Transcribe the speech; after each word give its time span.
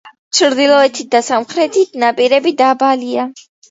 ჩრდილოეთი 0.37 1.05
და 1.13 1.23
სამხრეთი 1.29 1.87
ნაპირები 2.07 2.59
დაბალია. 2.67 3.33